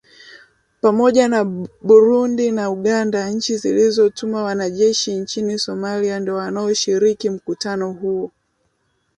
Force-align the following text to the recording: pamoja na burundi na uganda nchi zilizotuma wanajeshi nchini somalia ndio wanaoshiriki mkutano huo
pamoja 0.81 1.27
na 1.27 1.43
burundi 1.83 2.51
na 2.51 2.69
uganda 2.71 3.29
nchi 3.29 3.57
zilizotuma 3.57 4.43
wanajeshi 4.43 5.15
nchini 5.15 5.59
somalia 5.59 6.19
ndio 6.19 6.35
wanaoshiriki 6.35 7.29
mkutano 7.29 7.91
huo 7.93 8.31